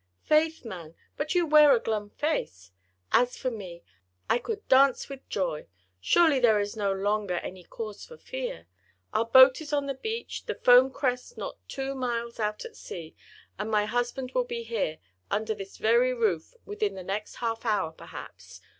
"Faith, 0.23 0.65
man! 0.65 0.95
but 1.15 1.35
you 1.35 1.45
wear 1.45 1.75
a 1.75 1.79
glum 1.79 2.09
face! 2.09 2.71
As 3.11 3.37
for 3.37 3.51
me, 3.51 3.83
I 4.31 4.39
could 4.39 4.67
dance 4.67 5.07
with 5.09 5.29
joy! 5.29 5.67
Surely 5.99 6.39
there 6.39 6.59
is 6.59 6.75
no 6.75 6.91
longer 6.91 7.35
any 7.35 7.63
cause 7.63 8.03
for 8.03 8.17
fear. 8.17 8.65
Our 9.13 9.25
boat 9.25 9.61
is 9.61 9.71
on 9.71 9.85
the 9.85 9.93
beach, 9.93 10.47
the 10.47 10.55
Foam 10.55 10.89
Crest 10.89 11.37
not 11.37 11.59
two 11.67 11.93
miles 11.93 12.39
out 12.39 12.65
at 12.65 12.75
sea, 12.75 13.15
and 13.59 13.69
my 13.69 13.85
husband 13.85 14.31
will 14.33 14.43
be 14.43 14.63
here, 14.63 14.97
under 15.29 15.53
this 15.53 15.77
very 15.77 16.15
roof, 16.15 16.55
within 16.65 16.95
the 16.95 17.03
next 17.03 17.35
half 17.35 17.63
hour 17.63 17.91
perhaps. 17.91 18.59